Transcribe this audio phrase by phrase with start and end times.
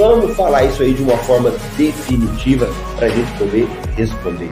[0.00, 4.48] Vamos falar isso aí de uma forma definitiva para a gente poder responder.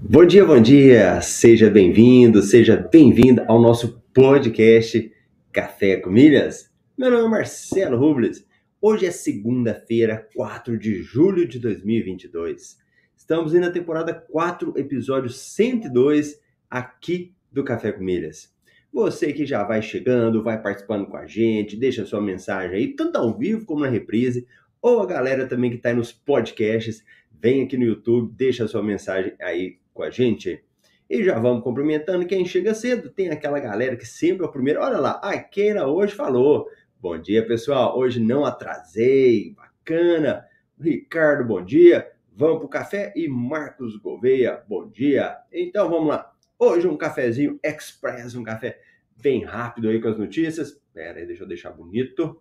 [0.00, 1.20] Bom dia, bom dia!
[1.20, 5.13] Seja bem-vindo, seja bem-vinda ao nosso podcast
[5.54, 6.68] Café com Milhas?
[6.98, 8.44] Meu nome é Marcelo Rubles.
[8.80, 12.76] Hoje é segunda-feira, 4 de julho de 2022.
[13.16, 18.52] Estamos indo na temporada 4, episódio 102 aqui do Café com Milhas.
[18.92, 23.14] Você que já vai chegando, vai participando com a gente, deixa sua mensagem aí, tanto
[23.14, 24.48] ao vivo como na reprise,
[24.82, 28.82] ou a galera também que está aí nos podcasts, vem aqui no YouTube, deixa sua
[28.82, 30.64] mensagem aí com a gente.
[31.08, 33.10] E já vamos cumprimentando quem chega cedo.
[33.10, 34.80] Tem aquela galera que sempre é o primeiro.
[34.80, 36.66] Olha lá, a Keira hoje falou.
[37.00, 37.98] Bom dia, pessoal.
[37.98, 39.54] Hoje não atrasei.
[39.54, 40.46] Bacana.
[40.80, 42.10] Ricardo, bom dia.
[42.34, 43.12] Vamos pro café.
[43.14, 45.36] E Marcos Gouveia, bom dia.
[45.52, 46.32] Então vamos lá.
[46.58, 48.80] Hoje um cafezinho express, um café
[49.20, 50.80] bem rápido aí com as notícias.
[50.92, 52.40] Pera aí, deixa eu deixar bonito.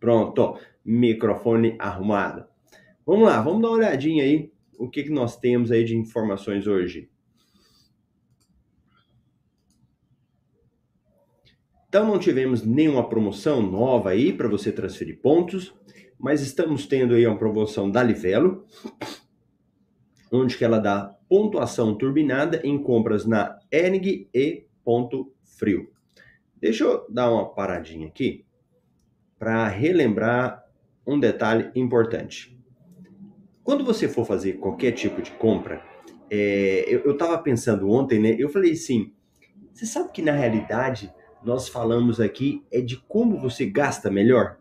[0.00, 2.46] Pronto, microfone arrumado.
[3.06, 6.66] Vamos lá, vamos dar uma olhadinha aí o que, que nós temos aí de informações
[6.66, 7.08] hoje.
[11.96, 15.74] Então não tivemos nenhuma promoção nova aí para você transferir pontos,
[16.18, 18.66] mas estamos tendo aí uma promoção da Livelo,
[20.30, 25.88] onde que ela dá pontuação turbinada em compras na Enig e Ponto Frio.
[26.60, 28.44] Deixa eu dar uma paradinha aqui
[29.38, 30.66] para relembrar
[31.06, 32.60] um detalhe importante.
[33.64, 35.82] Quando você for fazer qualquer tipo de compra,
[36.30, 38.36] é, eu estava pensando ontem, né?
[38.38, 39.14] Eu falei assim,
[39.72, 41.10] você sabe que na realidade
[41.46, 44.58] nós falamos aqui é de como você gasta melhor.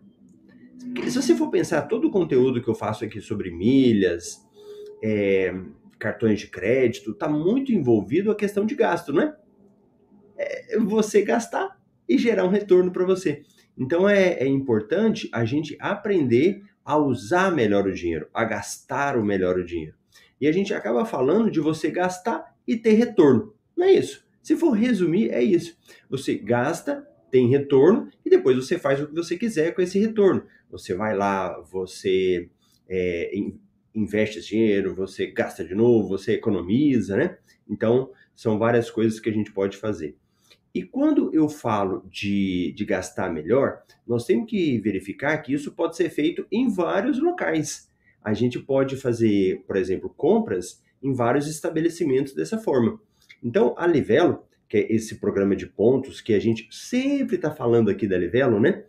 [1.10, 4.46] Se você for pensar todo o conteúdo que eu faço aqui sobre milhas,
[5.04, 5.52] é,
[5.98, 9.36] cartões de crédito, está muito envolvido a questão de gasto, não é?
[10.38, 11.76] é você gastar
[12.08, 13.42] e gerar um retorno para você.
[13.76, 19.26] Então é, é importante a gente aprender a usar melhor o dinheiro, a gastar o
[19.26, 19.96] melhor o dinheiro.
[20.40, 23.56] E a gente acaba falando de você gastar e ter retorno.
[23.76, 24.25] Não é isso?
[24.46, 25.76] Se for resumir, é isso.
[26.08, 30.46] Você gasta, tem retorno e depois você faz o que você quiser com esse retorno.
[30.70, 32.48] Você vai lá, você
[32.88, 33.32] é,
[33.96, 37.40] investe esse dinheiro, você gasta de novo, você economiza, né?
[37.68, 40.16] Então, são várias coisas que a gente pode fazer.
[40.76, 45.98] E quando eu falo de, de gastar melhor, nós temos que verificar que isso pode
[45.98, 47.90] ser feito em vários locais.
[48.24, 53.02] A gente pode fazer, por exemplo, compras em vários estabelecimentos dessa forma.
[53.44, 57.90] Então, a Livelo, que é esse programa de pontos que a gente sempre está falando
[57.90, 58.84] aqui da Livelo, né?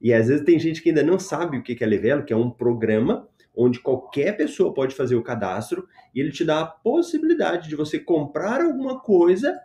[0.00, 2.36] E às vezes tem gente que ainda não sabe o que é Livelo, que é
[2.36, 7.68] um programa onde qualquer pessoa pode fazer o cadastro e ele te dá a possibilidade
[7.68, 9.58] de você comprar alguma coisa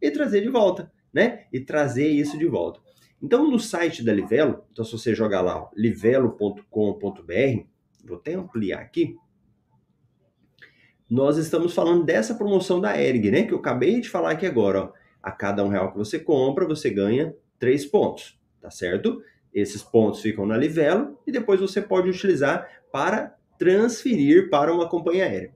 [0.00, 1.44] e trazer de volta, né?
[1.52, 2.80] E trazer isso de volta.
[3.22, 6.64] Então, no site da Livelo, então se você jogar lá livelo.com.br,
[8.04, 9.16] vou até ampliar aqui,
[11.12, 13.42] nós estamos falando dessa promoção da ERG, né?
[13.42, 14.84] Que eu acabei de falar aqui agora.
[14.84, 14.92] Ó.
[15.22, 19.22] A cada um real que você compra, você ganha três pontos, tá certo?
[19.52, 25.26] Esses pontos ficam na Livelo e depois você pode utilizar para transferir para uma companhia
[25.26, 25.54] aérea.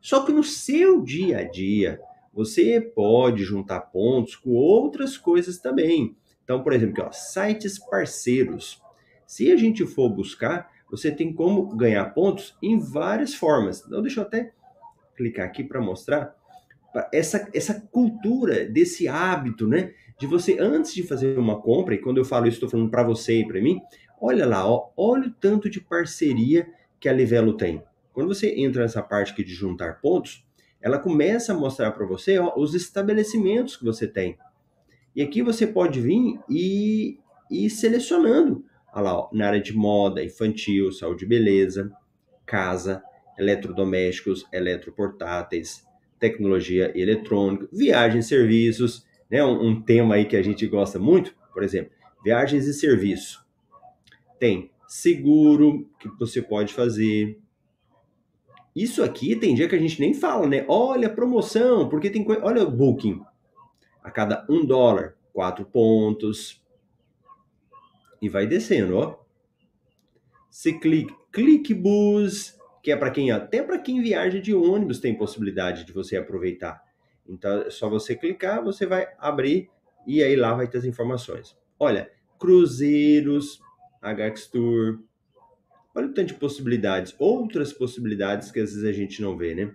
[0.00, 2.00] Só que no seu dia a dia,
[2.32, 6.16] você pode juntar pontos com outras coisas também.
[6.44, 8.80] Então, por exemplo, aqui, ó, sites parceiros.
[9.26, 13.84] Se a gente for buscar, você tem como ganhar pontos em várias formas.
[13.86, 14.54] Então, deixa eu até
[15.14, 16.34] clicar aqui para mostrar
[17.12, 19.92] essa, essa cultura desse hábito, né?
[20.18, 23.02] De você, antes de fazer uma compra, e quando eu falo isso, estou falando para
[23.02, 23.80] você e para mim,
[24.20, 26.68] olha lá, ó, olha o tanto de parceria
[27.00, 27.82] que a Livelo tem.
[28.12, 30.46] Quando você entra nessa parte aqui de juntar pontos,
[30.80, 34.38] ela começa a mostrar para você ó, os estabelecimentos que você tem.
[35.16, 37.18] E aqui você pode vir e
[37.50, 38.64] ir selecionando.
[38.92, 41.90] Olha lá, ó, na área de moda, infantil, saúde e beleza,
[42.46, 43.02] casa,
[43.38, 45.84] eletrodomésticos, eletroportáteis,
[46.18, 49.44] tecnologia eletrônica, viagem e serviços, né?
[49.44, 51.92] Um, um, tema aí que a gente gosta muito, por exemplo,
[52.24, 53.44] viagens e serviço.
[54.38, 57.38] Tem seguro que você pode fazer.
[58.74, 60.64] Isso aqui tem dia que a gente nem fala, né?
[60.68, 62.44] Olha promoção, porque tem coisa.
[62.44, 63.20] Olha o booking.
[64.02, 66.62] A cada um dólar, quatro pontos.
[68.20, 69.18] E vai descendo, ó.
[70.50, 75.84] Se clica, ClickBus, que é para quem até para quem viaja de ônibus tem possibilidade
[75.84, 76.82] de você aproveitar.
[77.26, 79.70] Então é só você clicar, você vai abrir
[80.06, 81.56] e aí lá vai ter as informações.
[81.80, 83.58] Olha, cruzeiros,
[84.02, 85.00] HX Tour.
[85.94, 89.74] Olha o tanto de possibilidades, outras possibilidades que às vezes a gente não vê, né?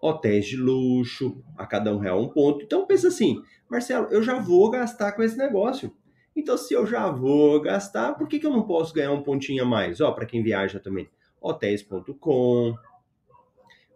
[0.00, 2.62] Hotéis de luxo, a cada um real um ponto.
[2.62, 5.92] Então pensa assim, Marcelo, eu já vou gastar com esse negócio.
[6.36, 9.64] Então, se eu já vou gastar, por que, que eu não posso ganhar um pontinho
[9.64, 10.00] a mais?
[10.00, 11.08] Ó, para quem viaja também.
[11.44, 12.74] Hotéis.com.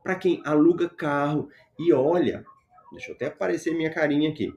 [0.02, 1.48] Para quem aluga carro.
[1.78, 2.44] E olha,
[2.92, 4.52] deixa eu até aparecer minha carinha aqui.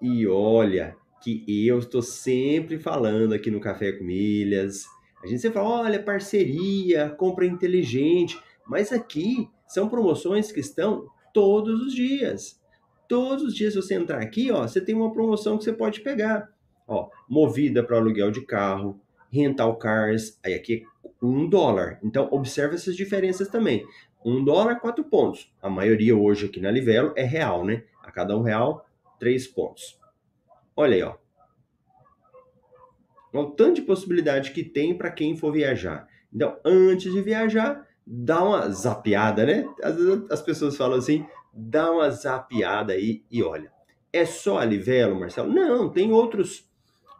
[0.00, 4.84] E olha, que eu estou sempre falando aqui no Café com Milhas.
[5.22, 8.40] A gente sempre fala, olha, parceria, compra inteligente.
[8.66, 12.60] Mas aqui são promoções que estão todos os dias.
[13.08, 16.48] Todos os dias você entrar aqui, ó, você tem uma promoção que você pode pegar.
[16.88, 19.00] Ó, movida para aluguel de carro,
[19.30, 21.98] rental cars, aí aqui é um dólar.
[22.02, 23.84] Então, observe essas diferenças também.
[24.24, 25.52] Um dólar, quatro pontos.
[25.62, 27.84] A maioria hoje aqui na Livelo é real, né?
[28.02, 28.86] A cada um real,
[29.18, 29.98] três pontos.
[30.74, 31.16] Olha aí, ó.
[33.32, 36.08] O tanto de possibilidade que tem para quem for viajar.
[36.32, 39.68] Então, antes de viajar, dá uma zapiada, né?
[39.82, 43.70] Às vezes as pessoas falam assim, dá uma zapiada aí e olha.
[44.12, 45.52] É só a Livelo, Marcelo?
[45.52, 46.65] Não, tem outros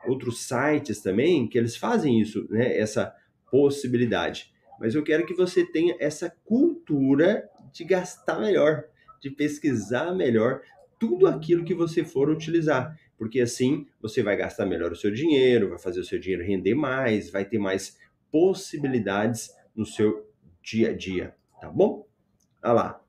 [0.06, 2.76] outros sites também que eles fazem isso, né?
[2.79, 3.14] Essa
[3.50, 4.53] possibilidade.
[4.79, 8.85] Mas eu quero que você tenha essa cultura de gastar melhor,
[9.20, 10.61] de pesquisar melhor
[10.99, 15.70] tudo aquilo que você for utilizar, porque assim você vai gastar melhor o seu dinheiro,
[15.70, 17.99] vai fazer o seu dinheiro render mais, vai ter mais
[18.31, 20.26] possibilidades no seu
[20.62, 22.06] dia a dia, tá bom?
[22.62, 23.05] Olha lá,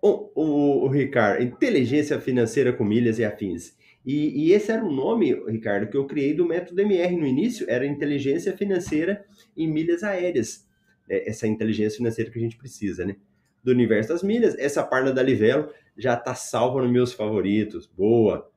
[0.00, 3.75] o, o, o, Ricardo, inteligência financeira com milhas e afins.
[4.06, 7.68] E, e, esse era o nome, Ricardo, que eu criei do método MR no início,
[7.68, 9.24] era inteligência financeira
[9.56, 10.64] em milhas aéreas.
[11.08, 13.16] É, essa inteligência financeira que a gente precisa, né?
[13.64, 17.86] Do universo das milhas, essa parna da Livelo já está salva nos meus favoritos.
[17.86, 18.48] Boa!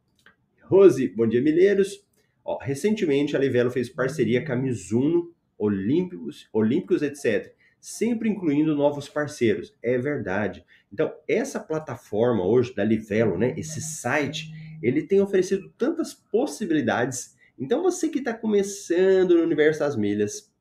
[0.62, 2.06] Rose, bom dia, milheiros.
[2.46, 9.08] Ó, recentemente a Livelo fez parceria com a Mizuno, Olímpicos, Olímpicos, etc sempre incluindo novos
[9.08, 9.74] parceiros.
[9.82, 10.66] É verdade.
[10.92, 17.36] Então, essa plataforma hoje da Livelo, né, esse site, ele tem oferecido tantas possibilidades.
[17.58, 20.52] Então, você que está começando no universo das milhas,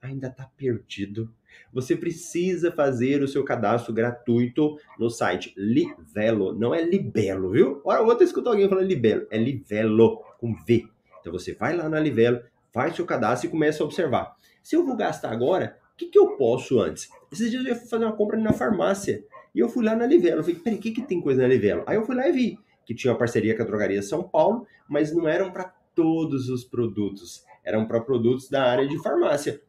[0.00, 1.32] ainda está perdido.
[1.72, 6.52] Você precisa fazer o seu cadastro gratuito no site Livelo.
[6.52, 7.80] Não é Libelo, viu?
[7.84, 9.26] Ora, outra escuta alguém falando Libelo.
[9.30, 10.88] É Livelo, com V.
[11.20, 12.42] Então, você vai lá na Livelo,
[12.72, 14.36] faz seu cadastro e começa a observar.
[14.62, 17.08] Se eu vou gastar agora, o que, que eu posso antes?
[17.30, 19.24] Esses dias eu ia fazer uma compra na farmácia
[19.54, 20.42] e eu fui lá na Livelo.
[20.42, 21.84] Falei, peraí, o que, que tem coisa na Livelo?
[21.86, 24.66] Aí eu fui lá e vi que tinha uma parceria com a Drogaria São Paulo,
[24.88, 29.60] mas não eram para todos os produtos, eram para produtos da área de farmácia.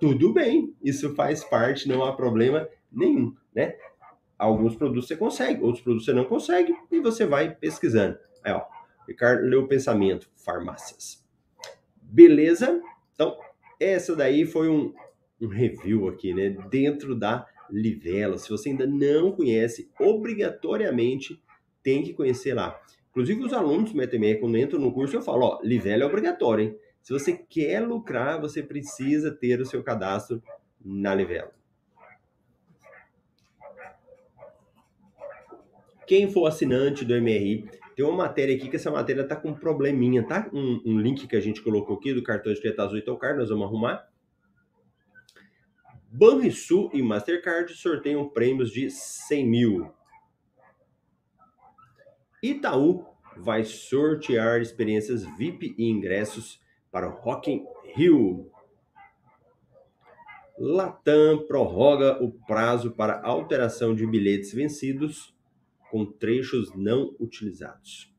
[0.00, 3.76] Tudo bem, isso faz parte, não há problema nenhum, né?
[4.38, 8.16] Alguns produtos você consegue, outros produtos você não consegue, e você vai pesquisando.
[8.44, 8.62] Aí, ó,
[9.08, 11.24] Ricardo leu o pensamento, farmácias.
[12.00, 12.80] Beleza?
[13.14, 13.36] Então,
[13.80, 14.94] essa daí foi um,
[15.40, 16.50] um review aqui, né?
[16.70, 18.38] Dentro da Livelo.
[18.38, 21.42] Se você ainda não conhece, obrigatoriamente
[21.82, 22.80] tem que conhecer lá.
[23.10, 26.64] Inclusive, os alunos do MetaMR, quando entram no curso, eu falo: ó, Livelo é obrigatório,
[26.64, 26.78] hein?
[27.02, 30.42] Se você quer lucrar, você precisa ter o seu cadastro
[30.84, 31.50] na Livelo.
[36.06, 39.54] Quem for assinante do MRI, tem uma matéria aqui que essa matéria tá com um
[39.54, 40.48] probleminha, tá?
[40.52, 43.36] Um, um link que a gente colocou aqui do cartão de Treta Azul e Tocar,
[43.36, 44.08] nós vamos arrumar.
[46.10, 49.97] Banrisul e Mastercard sorteiam prêmios de 100 mil.
[52.42, 53.04] Itaú
[53.36, 58.50] vai sortear experiências VIP e ingressos para o Rock in Rio.
[60.58, 65.34] Latam prorroga o prazo para alteração de bilhetes vencidos
[65.90, 68.12] com trechos não utilizados.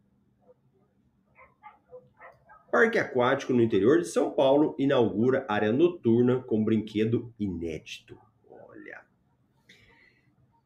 [2.71, 8.17] Parque Aquático no interior de São Paulo inaugura área noturna com brinquedo inédito.
[8.49, 9.01] Olha.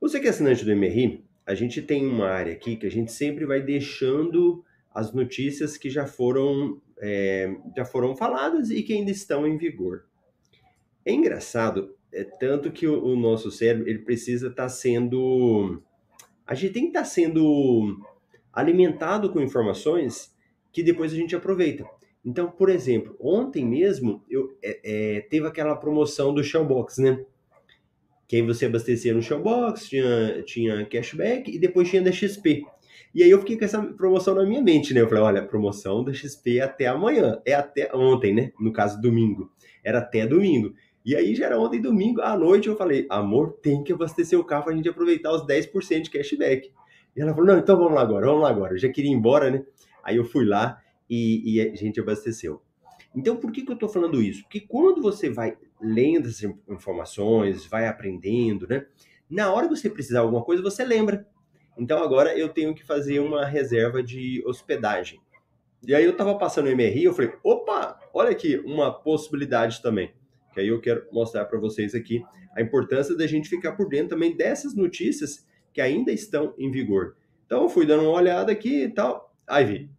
[0.02, 3.12] Você que é assinante do MRI, a gente tem uma área aqui que a gente
[3.12, 9.12] sempre vai deixando as notícias que já foram, é, já foram faladas e que ainda
[9.12, 10.06] estão em vigor.
[11.06, 15.82] É engraçado, é tanto que o, o nosso cérebro ele precisa estar tá sendo.
[16.46, 18.00] A gente tem que estar tá sendo
[18.54, 20.34] alimentado com informações
[20.72, 21.86] que depois a gente aproveita.
[22.24, 24.80] Então, por exemplo, ontem mesmo eu é,
[25.18, 27.26] é, teve aquela promoção do Shellbox, né?
[28.34, 32.64] Que aí você abastecia no Shellbox, tinha, tinha cashback e depois tinha da XP.
[33.14, 35.02] E aí eu fiquei com essa promoção na minha mente, né?
[35.02, 38.52] Eu falei, olha, promoção da XP é até amanhã, é até ontem, né?
[38.60, 39.52] No caso, domingo.
[39.84, 40.74] Era até domingo.
[41.06, 44.44] E aí já era ontem, domingo, à noite, eu falei, amor, tem que abastecer o
[44.44, 46.72] carro pra gente aproveitar os 10% de cashback.
[47.16, 48.74] E ela falou, não, então vamos lá agora, vamos lá agora.
[48.74, 49.64] Eu já queria ir embora, né?
[50.04, 52.64] Aí eu fui lá e, e a gente abasteceu.
[53.16, 54.42] Então, por que, que eu estou falando isso?
[54.44, 58.86] Porque quando você vai lendo essas informações, vai aprendendo, né?
[59.30, 61.28] Na hora que você precisar de alguma coisa, você lembra.
[61.78, 65.22] Então, agora eu tenho que fazer uma reserva de hospedagem.
[65.86, 70.14] E aí eu estava passando o MRI, eu falei, opa, olha aqui, uma possibilidade também.
[70.54, 72.24] Que aí eu quero mostrar para vocês aqui
[72.56, 77.16] a importância da gente ficar por dentro também dessas notícias que ainda estão em vigor.
[77.46, 79.36] Então, eu fui dando uma olhada aqui e tal.
[79.48, 79.92] Aí vi,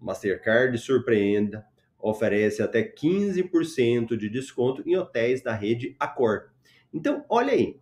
[0.00, 1.64] Mastercard surpreenda,
[2.02, 6.50] oferece até 15% de desconto em hotéis da rede Accor.
[6.92, 7.78] Então, olha aí.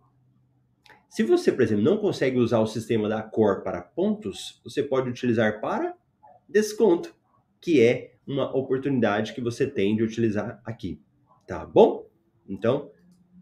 [1.09, 5.09] Se você, por exemplo, não consegue usar o sistema da Accor para pontos, você pode
[5.09, 5.95] utilizar para
[6.47, 7.15] desconto,
[7.59, 11.01] que é uma oportunidade que você tem de utilizar aqui.
[11.47, 12.07] Tá bom?
[12.47, 12.91] Então,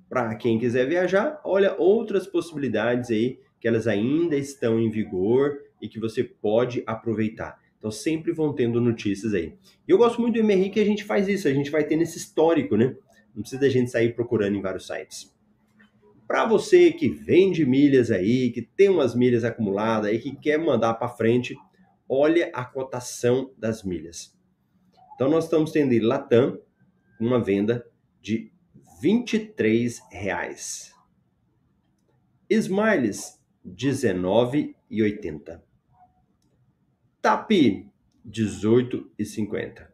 [0.07, 5.89] para quem quiser viajar, olha outras possibilidades aí que elas ainda estão em vigor e
[5.89, 7.60] que você pode aproveitar.
[7.77, 9.53] Então sempre vão tendo notícias aí.
[9.88, 12.01] E eu gosto muito do MRI que a gente faz isso, a gente vai tendo
[12.01, 12.96] esse histórico, né?
[13.36, 15.36] Não precisa da gente sair procurando em vários sites.
[16.27, 20.96] Para você que vende milhas aí, que tem umas milhas acumuladas aí, que quer mandar
[20.96, 21.55] para frente,
[22.10, 24.36] olha a cotação das milhas.
[25.15, 26.60] Então nós estamos tendo em Latam
[27.19, 27.86] uma venda
[28.22, 28.51] de
[29.01, 30.93] 23 reais.
[32.50, 35.66] Smiles 19,80.
[37.21, 37.51] TAP
[38.27, 39.88] 18,50.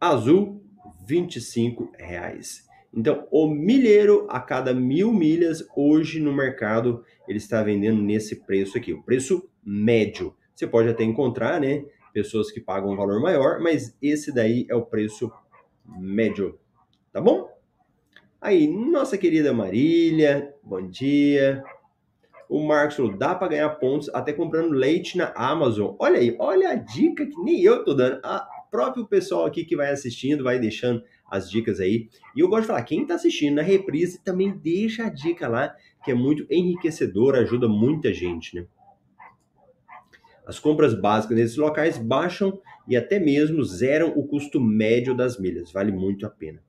[0.00, 0.62] Azul
[1.06, 2.68] 25 reais.
[2.92, 8.76] Então, o milheiro a cada mil milhas hoje no mercado ele está vendendo nesse preço
[8.76, 10.34] aqui, o preço médio.
[10.54, 14.74] Você pode até encontrar, né, pessoas que pagam um valor maior, mas esse daí é
[14.74, 15.30] o preço
[15.86, 16.58] médio,
[17.12, 17.48] tá bom?
[18.40, 21.62] Aí, nossa querida Marília, bom dia.
[22.50, 25.94] O Marcos falou, dá para ganhar pontos até comprando leite na Amazon.
[26.00, 28.18] Olha aí, olha a dica que nem eu tô dando.
[28.24, 32.08] A próprio pessoal aqui que vai assistindo vai deixando as dicas aí.
[32.34, 35.72] E eu gosto de falar, quem está assistindo na reprise também deixa a dica lá,
[36.04, 38.66] que é muito enriquecedora, ajuda muita gente, né?
[40.44, 45.70] As compras básicas nesses locais baixam e até mesmo zeram o custo médio das milhas.
[45.70, 46.60] Vale muito a pena.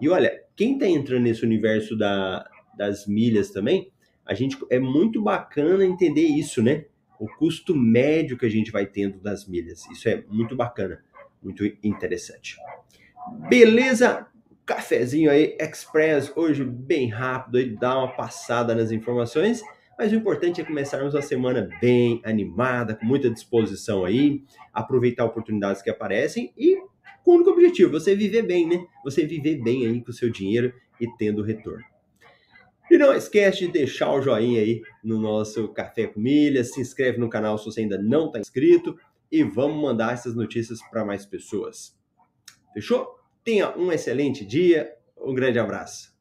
[0.00, 3.92] E olha, quem está entrando nesse universo da, das milhas também,
[4.26, 6.86] a gente é muito bacana entender isso, né?
[7.18, 9.88] O custo médio que a gente vai tendo das milhas.
[9.90, 11.02] Isso é muito bacana,
[11.42, 12.56] muito interessante.
[13.48, 14.26] Beleza?
[14.66, 19.62] Cafezinho aí, Express, hoje bem rápido, aí dá uma passada nas informações,
[19.96, 24.42] mas o importante é começarmos a semana bem animada, com muita disposição aí,
[24.72, 26.78] aproveitar oportunidades que aparecem e
[27.24, 28.84] com o único objetivo, você viver bem, né?
[29.04, 31.84] Você viver bem aí com o seu dinheiro e tendo retorno.
[32.96, 37.18] E não esquece de deixar o joinha aí no nosso Café com Milhas, se inscreve
[37.18, 38.96] no canal se você ainda não está inscrito
[39.30, 41.94] e vamos mandar essas notícias para mais pessoas.
[42.72, 43.20] Fechou?
[43.44, 46.15] Tenha um excelente dia, um grande abraço.